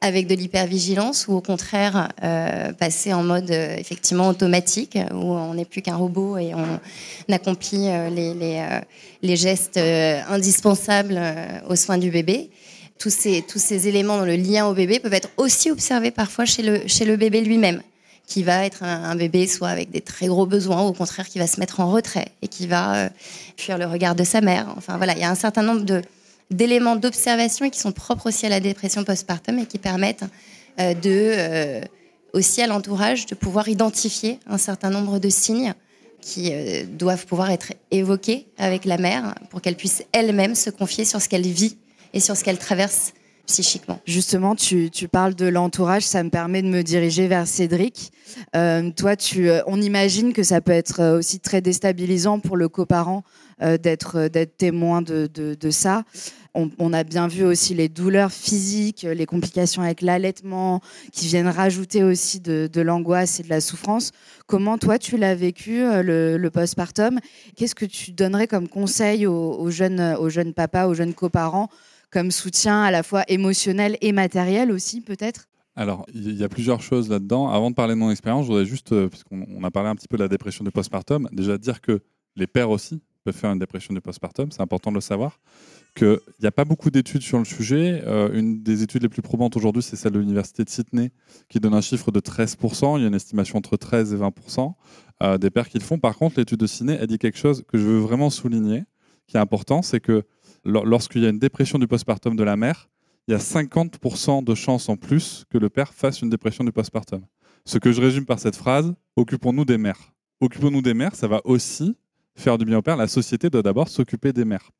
[0.00, 5.54] avec de l'hypervigilance ou au contraire euh, passer en mode euh, effectivement automatique où on
[5.54, 8.80] n'est plus qu'un robot et on accomplit euh, les, les, euh,
[9.22, 11.20] les, gestes indispensables
[11.68, 12.50] aux soins du bébé.
[12.98, 16.44] Tous ces, tous ces éléments dans le lien au bébé peuvent être aussi observés parfois
[16.44, 17.82] chez le, chez le bébé lui-même
[18.26, 21.40] qui va être un, bébé soit avec des très gros besoins ou au contraire qui
[21.40, 23.08] va se mettre en retrait et qui va
[23.56, 24.68] fuir le regard de sa mère.
[24.76, 26.00] Enfin voilà, il y a un certain nombre de,
[26.50, 30.24] d'éléments d'observation qui sont propres aussi à la dépression postpartum et qui permettent
[30.78, 31.80] euh, euh,
[32.32, 35.74] aussi à l'entourage de pouvoir identifier un certain nombre de signes
[36.20, 41.04] qui euh, doivent pouvoir être évoqués avec la mère pour qu'elle puisse elle-même se confier
[41.04, 41.76] sur ce qu'elle vit
[42.12, 43.12] et sur ce qu'elle traverse
[43.46, 43.98] psychiquement.
[44.06, 48.12] Justement, tu, parles de l'entourage, ça me permet de me diriger vers Cédric.
[48.52, 53.24] Toi, tu, on imagine que ça peut être aussi très déstabilisant pour le coparent
[53.60, 56.04] d'être témoin de ça.
[56.54, 60.80] On, a bien vu aussi les douleurs physiques, les complications avec l'allaitement,
[61.12, 64.10] qui viennent rajouter aussi de, l'angoisse et de la souffrance.
[64.46, 67.20] Comment toi tu l'as vécu euh, le, le postpartum?
[67.56, 71.68] Qu'est-ce que tu donnerais comme conseil aux, aux, jeunes, aux jeunes papas, aux jeunes coparents,
[72.10, 75.46] comme soutien à la fois émotionnel et matériel aussi peut-être?
[75.76, 77.48] Alors, il y a plusieurs choses là-dedans.
[77.48, 80.08] Avant de parler de mon expérience, je voudrais juste, euh, puisqu'on a parlé un petit
[80.08, 82.00] peu de la dépression du postpartum, déjà dire que
[82.36, 85.38] les pères aussi peuvent faire une dépression du postpartum, c'est important de le savoir
[85.94, 88.02] qu'il n'y a pas beaucoup d'études sur le sujet.
[88.06, 91.10] Euh, une des études les plus probantes aujourd'hui, c'est celle de l'Université de Sydney,
[91.48, 92.98] qui donne un chiffre de 13%.
[92.98, 94.72] Il y a une estimation entre 13 et 20%
[95.22, 95.98] euh, des pères qui le font.
[95.98, 98.84] Par contre, l'étude de Sydney, elle dit quelque chose que je veux vraiment souligner,
[99.26, 100.24] qui est important, c'est que
[100.64, 102.88] lorsqu'il y a une dépression du postpartum de la mère,
[103.28, 106.72] il y a 50% de chances en plus que le père fasse une dépression du
[106.72, 107.24] postpartum.
[107.64, 110.14] Ce que je résume par cette phrase, occupons-nous des mères.
[110.40, 111.96] Occupons-nous des mères, ça va aussi
[112.36, 112.96] faire du bien au père.
[112.96, 114.70] La société doit d'abord s'occuper des mères.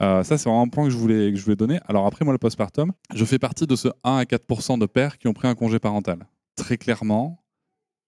[0.00, 1.78] Euh, ça, c'est vraiment un point que je, voulais, que je voulais donner.
[1.86, 5.18] Alors après, moi, le postpartum, je fais partie de ce 1 à 4% de pères
[5.18, 6.26] qui ont pris un congé parental.
[6.56, 7.42] Très clairement,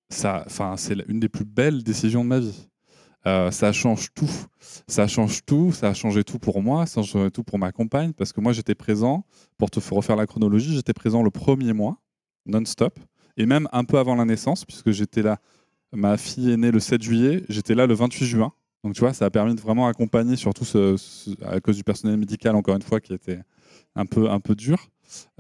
[0.09, 0.45] ça,
[0.77, 2.69] c'est une des plus belles décisions de ma vie.
[3.27, 4.31] Euh, ça change tout.
[4.87, 5.73] Ça change tout.
[5.73, 6.87] Ça a changé tout pour moi.
[6.87, 8.13] Ça a changé tout pour ma compagne.
[8.13, 9.25] Parce que moi, j'étais présent,
[9.57, 11.99] pour te refaire la chronologie, j'étais présent le premier mois,
[12.47, 12.99] non-stop.
[13.37, 15.39] Et même un peu avant la naissance, puisque j'étais là.
[15.93, 17.45] Ma fille est née le 7 juillet.
[17.49, 18.53] J'étais là le 28 juin.
[18.85, 20.67] Donc tu vois, ça a permis de vraiment accompagner, surtout
[21.43, 23.41] à cause du personnel médical, encore une fois, qui était
[23.97, 24.91] un peu, un peu dur,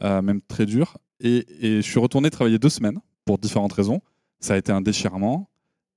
[0.02, 0.96] euh, même très dur.
[1.20, 4.00] Et, et, je suis retourné travailler deux semaines pour différentes raisons.
[4.40, 5.50] Ça a été un déchirement,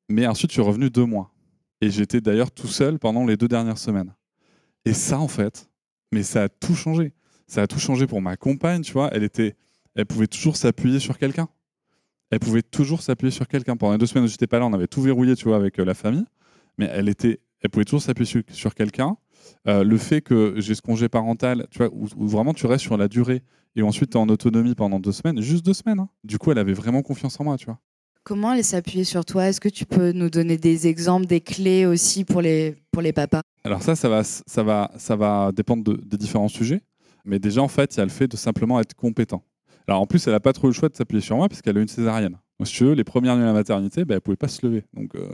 [0.10, 1.32] mais ensuite je suis revenu deux mois.
[1.80, 4.14] Et j'étais d'ailleurs tout seul pendant les deux dernières semaines.
[4.84, 5.70] Et ça, en fait,
[6.12, 7.14] mais ça a tout changé.
[7.48, 9.10] Ça a tout changé pour ma compagne, tu vois.
[9.14, 9.56] Elle était,
[9.96, 11.48] elle pouvait toujours s'appuyer sur quelqu'un.
[12.30, 13.78] Elle pouvait toujours s'appuyer sur quelqu'un.
[13.78, 15.80] Pendant les deux semaines où j'étais pas là, on avait tout verrouillé, tu vois, avec
[15.80, 16.26] euh, la famille.
[16.78, 19.18] Mais elle était, elle pouvait toujours s'appuyer sur, sur quelqu'un.
[19.68, 22.84] Euh, le fait que j'ai ce congé parental, tu vois, où, où vraiment tu restes
[22.84, 23.44] sur la durée
[23.76, 26.00] et ensuite tu es en autonomie pendant deux semaines, juste deux semaines.
[26.00, 26.10] hein.
[26.24, 27.80] Du coup, elle avait vraiment confiance en moi, tu vois.
[28.24, 29.48] Comment elle s'appuyer sur toi?
[29.48, 33.14] Est-ce que tu peux nous donner des exemples, des clés aussi pour les, pour les
[33.14, 33.42] papas?
[33.64, 36.82] Alors ça, ça va, ça va, ça va dépendre de, des différents sujets.
[37.24, 39.44] Mais déjà, en fait, il y a le fait de simplement être compétent.
[39.88, 41.78] Alors en plus, elle n'a pas trop le choix de s'appuyer sur moi parce qu'elle
[41.78, 42.38] a une césarienne.
[42.60, 44.66] Moi, si tu veux, les premières nuits à la maternité, ben, elle pouvait pas se
[44.66, 44.84] lever.
[44.94, 45.28] Donc euh,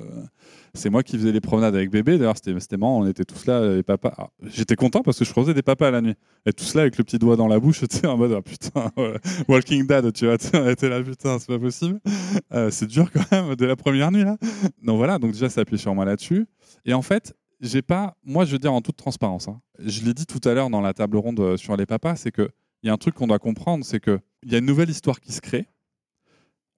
[0.73, 2.17] c'est moi qui faisais les promenades avec bébé.
[2.17, 4.31] D'ailleurs, c'était marrant, on était tous là, les papas.
[4.43, 6.15] J'étais content parce que je faisais des papas la nuit.
[6.45, 8.41] Et tous là avec le petit doigt dans la bouche, tu sais, en mode, ah,
[8.41, 8.91] putain,
[9.47, 10.35] Walking Dad, tu vois,
[10.71, 12.01] était là, putain, c'est pas possible.
[12.51, 14.37] Euh, c'est dur quand même, dès la première nuit, là.
[14.83, 16.45] Donc voilà, donc déjà, ça appuie sur moi là-dessus.
[16.85, 20.13] Et en fait, j'ai pas, moi, je veux dire en toute transparence, hein, je l'ai
[20.13, 22.49] dit tout à l'heure dans la table ronde euh, sur les papas, c'est que
[22.83, 25.21] il y a un truc qu'on doit comprendre, c'est qu'il y a une nouvelle histoire
[25.21, 25.67] qui se crée.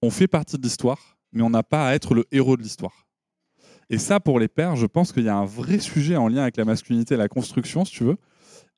[0.02, 3.06] On fait partie de l'histoire, mais on n'a pas à être le héros de l'histoire.
[3.88, 6.42] Et ça, pour les pères, je pense qu'il y a un vrai sujet en lien
[6.42, 8.16] avec la masculinité et la construction, si tu veux.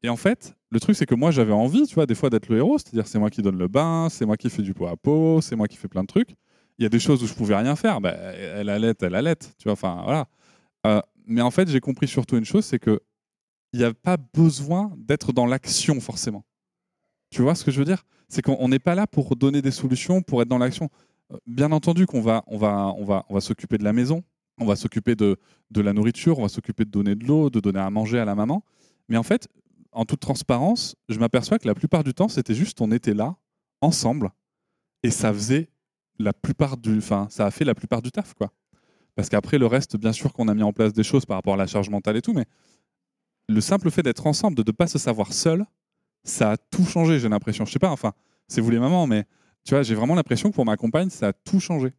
[0.02, 2.48] Et en fait, le truc, c'est que moi, j'avais envie, tu vois, des fois d'être
[2.48, 4.86] le héros, c'est-à-dire c'est moi qui donne le bain, c'est moi qui fais du pot
[4.86, 6.30] à pot, c'est moi qui fais plein de trucs.
[6.78, 8.00] Il y a des choses où je pouvais rien faire.
[8.00, 10.26] Bah, elle allait, elle allait, tu vois, enfin, voilà.
[10.86, 13.00] Euh, mais en fait, j'ai compris surtout une chose, c'est que
[13.72, 16.44] il n'y a pas besoin d'être dans l'action forcément.
[17.30, 18.04] Tu vois ce que je veux dire?
[18.28, 20.88] C'est qu'on n'est pas là pour donner des solutions, pour être dans l'action.
[21.46, 24.22] Bien entendu qu'on va, on va, on va, on va s'occuper de la maison,
[24.58, 25.36] on va s'occuper de,
[25.70, 28.24] de la nourriture, on va s'occuper de donner de l'eau, de donner à manger à
[28.24, 28.64] la maman.
[29.08, 29.48] Mais en fait,
[29.92, 33.36] en toute transparence, je m'aperçois que la plupart du temps, c'était juste on était là,
[33.80, 34.30] ensemble,
[35.02, 35.68] et ça faisait
[36.18, 38.50] la plupart du, enfin, ça a fait la plupart du taf, quoi.
[39.14, 41.54] Parce qu'après, le reste, bien sûr qu'on a mis en place des choses par rapport
[41.54, 42.46] à la charge mentale et tout, mais
[43.48, 45.66] le simple fait d'être ensemble, de ne pas se savoir seul,
[46.24, 47.64] ça a tout changé, j'ai l'impression.
[47.64, 48.12] Je sais pas, enfin,
[48.46, 49.24] c'est vous les mamans, mais
[49.68, 51.92] tu vois, j'ai vraiment l'impression que pour ma compagne, ça a tout changé.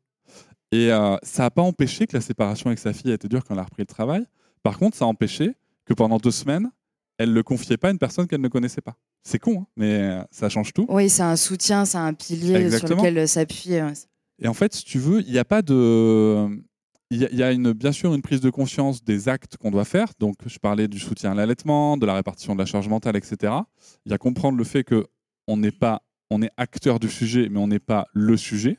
[0.71, 3.45] Et euh, ça n'a pas empêché que la séparation avec sa fille a été dure
[3.45, 4.25] quand elle a repris le travail.
[4.63, 5.53] Par contre, ça a empêché
[5.86, 6.71] que pendant deux semaines,
[7.19, 8.95] elle ne le confiait pas à une personne qu'elle ne connaissait pas.
[9.21, 10.88] C'est con, hein, mais euh, ça change tout.
[10.89, 13.03] Oui, c'est un soutien, c'est un pilier Exactement.
[13.03, 13.84] sur lequel s'appuyer.
[13.84, 13.93] ouais.
[14.39, 16.47] Et en fait, si tu veux, il n'y a pas de.
[17.12, 19.58] Il y a, il y a une, bien sûr une prise de conscience des actes
[19.58, 20.08] qu'on doit faire.
[20.17, 23.53] Donc, je parlais du soutien à l'allaitement, de la répartition de la charge mentale, etc.
[24.08, 25.05] Il y a comprendre le fait que
[25.45, 28.78] on n'est pas, on est acteur du sujet, mais on n'est pas le sujet.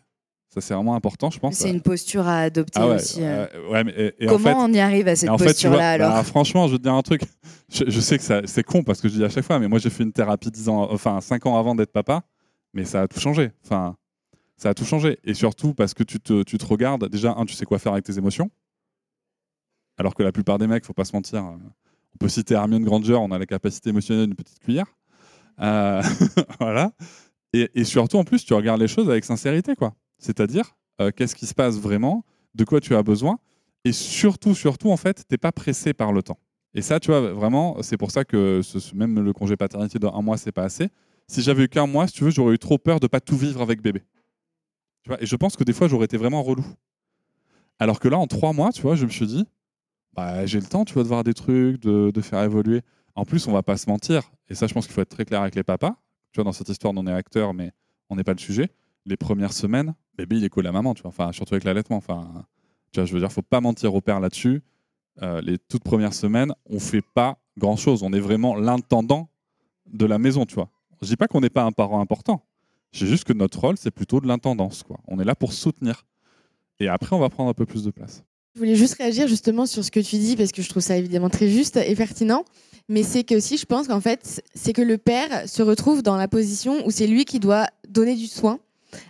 [0.52, 1.54] Ça, c'est vraiment important, je pense.
[1.54, 3.20] C'est une posture à adopter Ah ouais, aussi.
[3.22, 3.46] euh.
[3.70, 6.24] ouais, mais- et- et en Comment fait- on y arrive à cette posture-là alors bah,
[6.24, 7.22] Franchement, je veux te dire un truc.
[7.72, 9.78] Je, je sais que c'est con parce que je dis à chaque fois, mais moi
[9.78, 12.22] j'ai fait une thérapie 10 ans, enfin 5 ans avant d'être papa,
[12.74, 13.52] mais ça a tout changé.
[13.64, 13.94] Enfin,
[14.56, 15.20] ça a tout changé.
[15.22, 17.92] Et surtout parce que tu te, tu te regardes, déjà, un, tu sais quoi faire
[17.92, 18.50] avec tes émotions.
[19.98, 21.56] Alors que la plupart des mecs, faut pas se mentir, euh,
[22.14, 24.86] on peut citer Hermione Granger, on a la capacité émotionnelle d'une petite cuillère.
[25.60, 26.02] Euh,
[26.58, 26.90] voilà.
[27.52, 29.94] Et, surtout, en plus, tu regardes les choses avec sincérité, quoi.
[30.18, 33.38] C'est-à-dire, euh, qu'est-ce qui se passe vraiment, de quoi tu as besoin,
[33.84, 36.38] et surtout, surtout, en fait, t'es pas pressé par le temps.
[36.74, 38.60] Et ça, tu vois, vraiment, c'est pour ça que
[38.94, 40.88] même le congé paternité d'un mois, c'est pas assez.
[41.26, 43.36] Si j'avais eu qu'un mois, si tu veux, j'aurais eu trop peur de pas tout
[43.36, 44.02] vivre avec bébé.
[45.02, 46.64] Tu vois, et je pense que des fois, j'aurais été vraiment relou.
[47.78, 49.46] Alors que là, en trois mois, tu vois, je me suis dit,
[50.12, 52.82] bah, j'ai le temps, tu vois, de voir des trucs, de, de faire évoluer.
[53.16, 55.24] En plus, on va pas se mentir, et ça, je pense qu'il faut être très
[55.24, 55.96] clair avec les papas.
[56.32, 57.72] Tu vois, dans cette histoire, on est acteur, mais
[58.08, 58.68] on n'est pas le sujet.
[59.06, 61.96] Les premières semaines, bébé, il est collé à maman, tu vois, enfin, surtout avec l'allaitement.
[61.96, 62.44] Enfin,
[62.92, 64.62] tu vois, je veux dire, faut pas mentir au père là-dessus.
[65.22, 68.02] Euh, les toutes premières semaines, on fait pas grand-chose.
[68.02, 69.28] On est vraiment l'intendant
[69.86, 70.70] de la maison, tu vois.
[71.02, 72.44] Je dis pas qu'on n'est pas un parent important.
[72.92, 74.98] C'est juste que notre rôle, c'est plutôt de l'intendance, quoi.
[75.06, 76.04] On est là pour soutenir.
[76.78, 78.24] Et après, on va prendre un peu plus de place.
[78.54, 80.96] Je voulais juste réagir justement sur ce que tu dis parce que je trouve ça
[80.96, 82.44] évidemment très juste et pertinent.
[82.88, 86.16] Mais c'est que aussi, je pense qu'en fait, c'est que le père se retrouve dans
[86.16, 88.58] la position où c'est lui qui doit donner du soin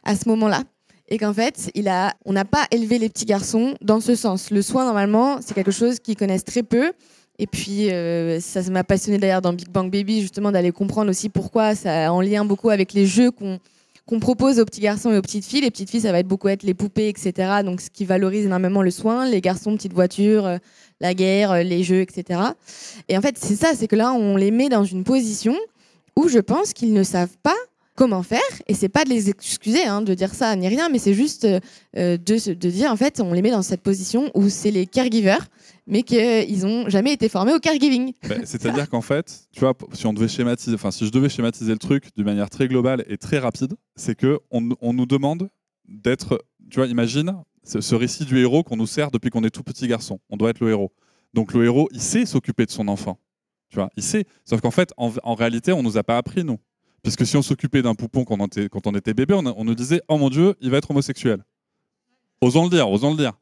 [0.05, 0.63] à ce moment-là.
[1.09, 4.51] Et qu'en fait, il a, on n'a pas élevé les petits garçons dans ce sens.
[4.51, 6.93] Le soin, normalement, c'est quelque chose qu'ils connaissent très peu.
[7.39, 11.31] Et puis, euh, ça m'a passionné d'ailleurs dans Big Bang Baby, justement, d'aller comprendre aussi
[11.31, 13.59] pourquoi ça en lien beaucoup avec les jeux qu'on
[14.11, 15.61] qu'on propose aux petits garçons et aux petites filles.
[15.61, 17.63] Les petites filles, ça va être beaucoup être les poupées, etc.
[17.65, 19.25] Donc, ce qui valorise énormément le soin.
[19.25, 20.59] Les garçons, petites voitures, euh,
[21.01, 22.41] la guerre, euh, les jeux, etc.
[23.09, 25.57] Et en fait, c'est ça, c'est que là, on les met dans une position
[26.17, 27.55] où je pense qu'ils ne savent pas
[27.95, 28.41] comment faire.
[28.67, 31.45] Et c'est pas de les excuser, hein, de dire ça ni rien, mais c'est juste
[31.45, 31.61] euh,
[31.95, 35.47] de, de dire, en fait, on les met dans cette position où c'est les caregivers,
[35.91, 38.13] mais qu'ils n'ont jamais été formés au caregiving.
[38.29, 41.79] Bah, C'est-à-dire qu'en fait, tu vois, si on devait schématiser, si je devais schématiser le
[41.79, 45.51] truc d'une manière très globale et très rapide, c'est que on, nous demande
[45.89, 49.65] d'être, tu vois, imagine, ce, récit du héros qu'on nous sert depuis qu'on est tout
[49.65, 50.21] petit garçon.
[50.31, 50.93] On doit être le héros.
[51.35, 53.19] Donc le héros, il sait s'occuper de son enfant.
[53.69, 54.25] Tu vois, il sait.
[54.45, 56.59] Sauf qu'en fait, en, réalité, on nous a pas appris, nous.
[57.03, 59.45] Parce que si on s'occupait d'un poupon quand on, était, quand on était bébé, on,
[59.47, 61.45] on nous disait Oh mon Dieu, il va être homosexuel.
[62.41, 63.40] Osons le dire, osons le dire.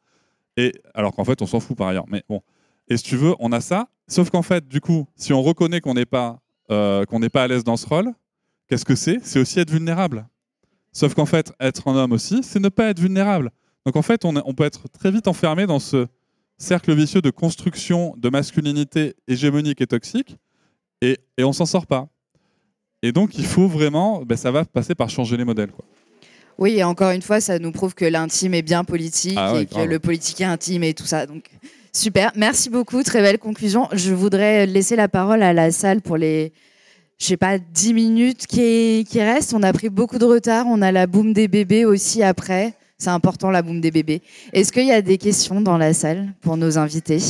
[0.94, 2.07] Alors qu'en fait, on s'en fout par ailleurs.
[2.09, 2.42] Mais bon.
[2.88, 3.88] Et si tu veux, on a ça.
[4.07, 6.40] Sauf qu'en fait, du coup, si on reconnaît qu'on n'est pas,
[6.71, 8.12] euh, qu'on n'est pas à l'aise dans ce rôle,
[8.68, 9.18] qu'est-ce que c'est?
[9.23, 10.27] C'est aussi être vulnérable.
[10.92, 13.51] Sauf qu'en fait, être un homme aussi, c'est ne pas être vulnérable.
[13.85, 16.07] Donc en fait, on, peut être très vite enfermé dans ce
[16.57, 20.37] cercle vicieux de construction de masculinité hégémonique et toxique,
[21.01, 22.09] et, et on s'en sort pas.
[23.03, 25.71] Et donc, il faut vraiment, ben, ça va passer par changer les modèles.
[26.59, 29.62] Oui, et encore une fois, ça nous prouve que l'intime est bien politique Ah ouais,
[29.62, 29.88] et que grave.
[29.88, 31.25] le politique est intime et tout ça.
[31.27, 31.44] Donc,
[31.92, 32.33] super.
[32.35, 33.03] Merci beaucoup.
[33.05, 33.88] Très belle conclusion.
[33.92, 36.53] Je voudrais laisser la parole à la salle pour les,
[37.18, 39.55] je sais pas, 10 minutes qui, qui restent.
[39.55, 40.66] On a pris beaucoup de retard.
[40.66, 42.75] On a la boum des bébés aussi après.
[42.99, 44.21] C'est important, la boum des bébés.
[44.53, 47.21] Est-ce qu'il y a des questions dans la salle pour nos invités?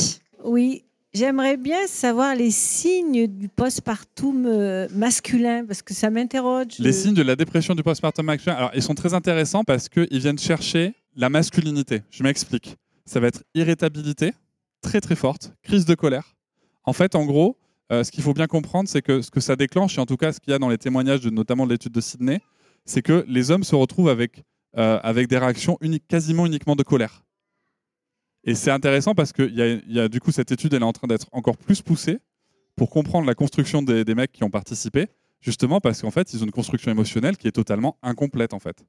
[0.43, 6.79] Oui, j'aimerais bien savoir les signes du postpartum euh, masculin parce que ça m'interroge.
[6.79, 10.19] Les signes de la dépression du postpartum masculin, alors ils sont très intéressants parce qu'ils
[10.19, 12.01] viennent chercher la masculinité.
[12.11, 12.75] Je m'explique.
[13.05, 14.33] Ça va être irritabilité,
[14.81, 16.35] très très forte, crise de colère.
[16.83, 17.57] En fait, en gros,
[17.91, 20.17] euh, ce qu'il faut bien comprendre, c'est que ce que ça déclenche, et en tout
[20.17, 22.39] cas ce qu'il y a dans les témoignages, de, notamment de l'étude de Sydney,
[22.85, 24.43] c'est que les hommes se retrouvent avec,
[24.77, 27.23] euh, avec des réactions quasiment uniquement de colère.
[28.43, 30.85] Et c'est intéressant parce que y a, y a, du coup cette étude, elle est
[30.85, 32.19] en train d'être encore plus poussée
[32.79, 35.07] pour comprendre la construction des, mecs qui ont participé,
[35.41, 38.85] justement parce qu'en fait, ils ont une construction émotionnelle qui est totalement incomplète en fait.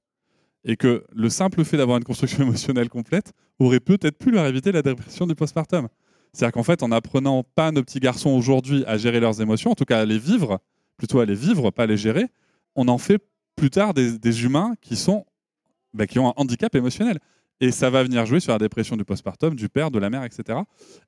[0.62, 4.70] Et que le simple fait d'avoir une construction émotionnelle complète aurait peut-être pu leur éviter
[4.70, 5.88] la dépression du postpartum.
[6.32, 9.74] C'est-à-dire qu'en fait, en apprenant pas nos petits garçons aujourd'hui à gérer leurs émotions, en
[9.74, 10.60] tout cas à les vivre,
[10.96, 12.26] plutôt à les vivre, pas les gérer,
[12.76, 13.20] on en fait
[13.56, 15.26] plus tard des, des humains qui, sont,
[15.94, 17.18] bah, qui ont un handicap émotionnel.
[17.60, 20.24] Et ça va venir jouer sur la dépression du postpartum, du père, de la mère,
[20.24, 20.60] etc.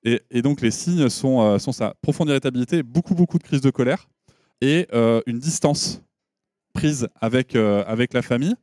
[0.05, 3.71] Et, donc les signes sont, euh, sont ça profonde irritabilité, beaucoup, beaucoup de crises de
[3.71, 4.09] colère
[4.61, 6.03] et euh, une distance
[6.75, 8.55] prise avec, euh, avec la famille.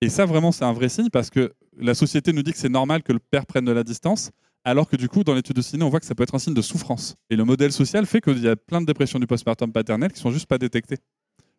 [0.00, 2.68] Et ça, vraiment, c'est un vrai signe parce que la société nous dit que c'est
[2.68, 4.30] normal que le père prenne de la distance,
[4.64, 6.38] alors que du coup, dans l'étude de ciné, on voit que ça peut être un
[6.38, 7.16] signe de souffrance.
[7.30, 10.20] Et le modèle social fait qu'il y a plein de dépressions du postpartum paternel qui
[10.20, 10.98] sont juste pas détectées.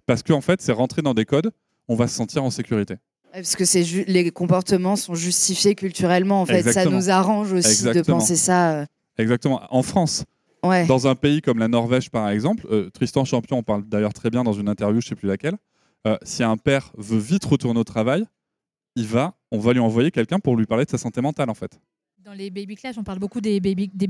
[0.06, 1.52] Parce qu'en fait, c'est rentré dans des codes,
[1.88, 2.96] on va se sentir en sécurité.
[3.34, 6.42] Parce que les comportements sont justifiés culturellement.
[6.42, 6.92] En fait, Exactement.
[7.00, 8.72] ça nous arrange aussi de penser ça.
[8.80, 8.86] euh,
[9.18, 9.62] Exactement.
[9.70, 10.24] En France,
[10.64, 10.86] Ouais.
[10.88, 14.30] dans un pays comme la Norvège, par exemple, euh, Tristan Champion en parle d'ailleurs très
[14.30, 15.56] bien dans une interview, je sais plus laquelle.
[16.08, 18.26] euh, si un père veut vite retourner au travail,
[18.96, 21.54] il va, on va lui envoyer quelqu'un pour lui parler de sa santé mentale, en
[21.54, 21.78] fait.
[22.30, 24.08] Dans les baby clash, on parle beaucoup des baby, des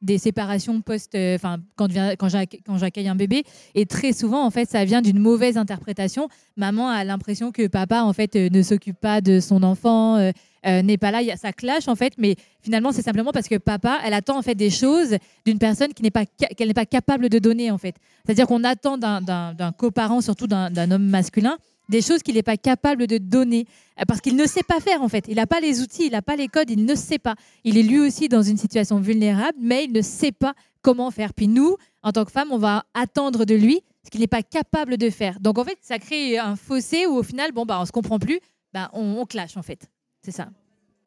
[0.00, 1.86] des séparations post, euh, enfin quand,
[2.18, 3.42] quand j'ac- quand j'accueille un bébé,
[3.74, 6.28] et très souvent en fait ça vient d'une mauvaise interprétation.
[6.56, 10.32] Maman a l'impression que papa en fait euh, ne s'occupe pas de son enfant, euh,
[10.64, 14.14] n'est pas là, ça clash en fait, mais finalement c'est simplement parce que papa, elle
[14.14, 17.38] attend en fait des choses d'une personne qui n'est pas qu'elle n'est pas capable de
[17.38, 17.96] donner en fait.
[18.24, 23.06] C'est-à-dire qu'on attend d'un- coparent, surtout d'un homme masculin, des choses qu'il n'est pas capable
[23.06, 23.66] de donner
[24.00, 25.24] euh, parce qu'il ne sait pas faire en fait.
[25.28, 27.34] Il n'a pas les outils, il n'a pas les codes, il ne sait pas.
[27.64, 31.34] Il est lui aussi dans une situation vulnérable, mais il ne sait pas comment faire.
[31.34, 34.42] Puis nous, en tant que femmes, on va attendre de lui ce qu'il n'est pas
[34.42, 35.40] capable de faire.
[35.40, 38.18] Donc en fait, ça crée un fossé où au final, bon bah on se comprend
[38.18, 38.40] plus,
[38.72, 39.88] bah on, clash en fait.
[40.22, 40.48] C'est ça.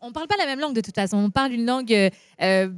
[0.02, 1.18] On parle pas la même langue de toute façon.
[1.18, 2.10] On parle une langue euh,
[2.42, 2.70] euh,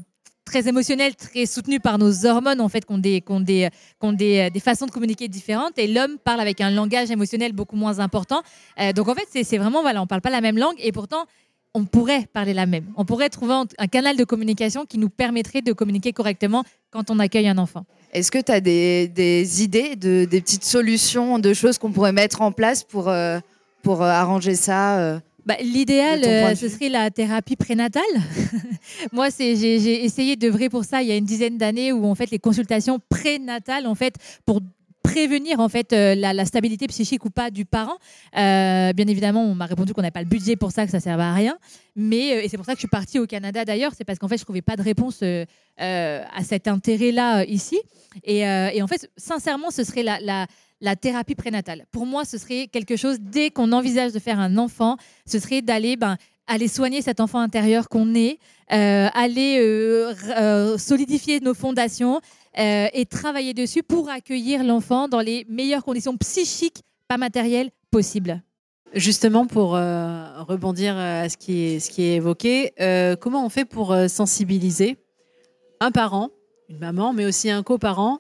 [0.52, 3.70] très émotionnelle, très soutenue par nos hormones en fait, qui ont des, ont des,
[4.02, 5.78] ont des, des façons de communiquer différentes.
[5.78, 8.42] Et l'homme parle avec un langage émotionnel beaucoup moins important.
[8.80, 11.26] Euh, donc en fait, c'est vraiment voilà, on parle pas la même langue et pourtant
[11.74, 12.86] on pourrait parler la même.
[12.98, 17.18] On pourrait trouver un- canal de communication qui nous permettrait de communiquer correctement quand on
[17.20, 17.86] accueille un enfant.
[18.12, 22.42] Est-ce que tu as des, idées, de, des petites solutions, de choses qu'on pourrait mettre
[22.42, 23.40] en place pour, euh,
[23.84, 25.20] pour euh, arranger ça euh?
[25.46, 28.04] Bah, L'idéal, euh, ce serait la thérapie prénatale.
[29.12, 32.30] Moi, j'ai essayé d'œuvrer pour ça il y a une dizaine d'années, où en fait
[32.30, 34.62] les consultations prénatales, en fait, pour
[35.04, 37.98] prévenir en fait euh, la, la stabilité psychique ou pas du parent.
[38.38, 41.00] Euh, bien évidemment, on m'a répondu qu'on n'avait pas le budget pour ça, que ça
[41.00, 41.58] servait à rien.
[41.96, 44.20] Mais euh, et c'est pour ça que je suis partie au Canada d'ailleurs, c'est parce
[44.20, 45.24] qu'en fait je trouvais pas de réponse
[45.78, 47.80] à cet intérêt-là ici.
[48.24, 50.46] Et, et en fait, sincèrement, ce serait la, la,
[50.82, 51.86] la thérapie prénatale.
[51.92, 55.62] Pour moi, ce serait quelque chose dès qu'on envisage de faire un enfant, ce serait
[55.62, 56.18] d'aller ben,
[56.48, 58.40] aller soigner cet enfant intérieur qu'on est,
[58.74, 62.20] euh, aller euh, euh, solidifier nos fondations
[62.58, 68.42] et travailler dessus pour accueillir l'enfant dans les meilleures conditions psychiques, pas matérielles, possibles.
[68.94, 72.74] Justement, pour rebondir à ce qui est, évoqué,
[73.22, 74.98] comment on fait pour sensibiliser
[75.80, 76.30] un parent,
[76.68, 78.20] une maman, mais aussi un coparent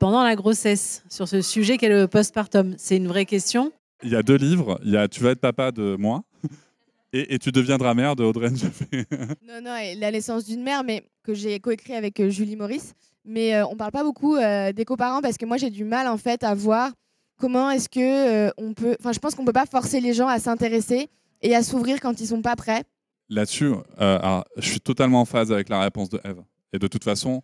[0.00, 2.74] pendant la grossesse sur ce sujet qu'est le postpartum?
[2.78, 3.70] C'est une vraie question.
[4.02, 4.80] Il y a deux livres.
[4.82, 6.24] Il y a Tu vas être papa de moi
[7.12, 9.04] Et, et tu deviendras mère de Audrey Njafé.
[9.46, 12.94] Non, non, et la naissance d'une mère, mais que j'ai coécrit avec euh, Julie Maurice.
[13.24, 16.08] Mais euh, on parle pas beaucoup euh, des coparents parce que moi j'ai du mal
[16.08, 16.90] en fait à voir
[17.38, 18.96] comment est-ce que euh, on peut.
[18.98, 21.08] Enfin, je pense qu'on peut pas forcer les gens à s'intéresser
[21.42, 22.84] et à s'ouvrir quand ils sont pas prêts.
[23.28, 26.42] Là-dessus, euh, je suis totalement en phase avec la réponse de Eve.
[26.72, 27.42] Et de toute façon,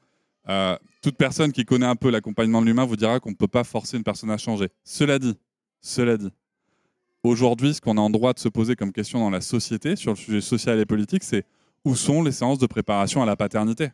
[0.49, 3.49] euh, toute personne qui connaît un peu l'accompagnement de l'humain vous dira qu'on ne peut
[3.49, 4.69] pas forcer une personne à changer.
[4.85, 5.37] Cela dit,
[5.81, 6.31] cela dit,
[7.23, 10.13] aujourd'hui, ce qu'on a en droit de se poser comme question dans la société, sur
[10.13, 11.45] le sujet social et politique, c'est
[11.85, 13.91] où sont les séances de préparation à la paternité?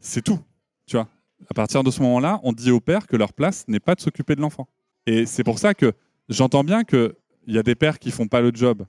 [0.00, 0.40] C'est tout,
[0.86, 1.08] tu vois.
[1.48, 4.00] À partir de ce moment-là, on dit aux pères que leur place n'est pas de
[4.00, 4.68] s'occuper de l'enfant.
[5.06, 5.92] Et c'est pour ça que
[6.28, 7.14] j'entends bien qu'il
[7.46, 8.84] y a des pères qui font pas le job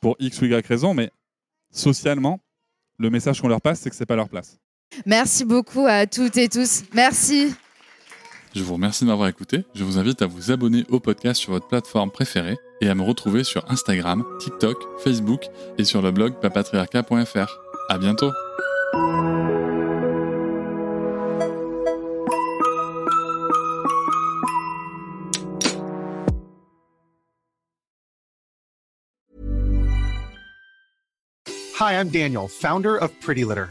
[0.00, 1.10] pour X ou Y raison, mais
[1.70, 2.40] socialement,
[2.98, 4.60] le message qu'on leur passe, c'est que c'est pas leur place.
[5.06, 6.84] Merci beaucoup à toutes et tous.
[6.94, 7.54] Merci.
[8.54, 9.64] Je vous remercie de m'avoir écouté.
[9.74, 13.02] Je vous invite à vous abonner au podcast sur votre plateforme préférée et à me
[13.02, 15.44] retrouver sur Instagram, TikTok, Facebook
[15.78, 17.58] et sur le blog papatriarca.fr.
[17.88, 18.30] À bientôt.
[31.82, 33.70] Hi, I'm Daniel, founder of Pretty Litter.